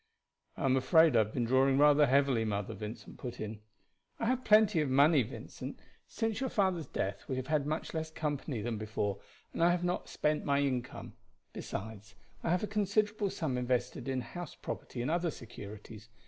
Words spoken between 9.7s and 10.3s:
not